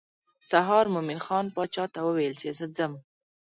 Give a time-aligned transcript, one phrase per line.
[0.49, 2.93] سهار مومن خان باچا ته وویل چې زه ځم.